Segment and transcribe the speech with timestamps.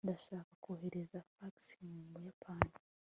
[0.05, 1.57] ndashaka kohereza fax
[1.87, 2.75] mu buyapani